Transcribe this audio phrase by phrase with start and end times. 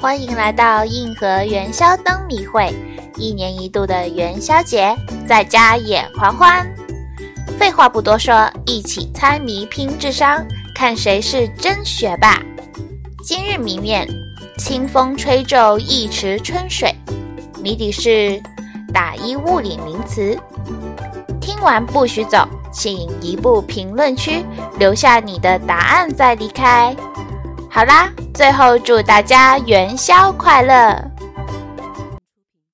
[0.00, 2.74] 欢迎来到硬核元宵灯谜会，
[3.16, 4.96] 一年一度的元宵节，
[5.28, 6.66] 在家也狂欢。
[7.58, 12.42] 废话不多说，一起猜谜拼智商，看谁是真学霸。
[13.24, 14.08] 今日谜面：
[14.58, 16.92] 清风吹皱一池春水。
[17.62, 18.42] 谜底是
[18.92, 20.36] 打一物理名词。
[21.40, 24.44] 听完不许走，请移步评论区
[24.78, 26.94] 留下你的答案再离开。
[27.70, 31.21] 好啦，最后祝大家元宵快乐！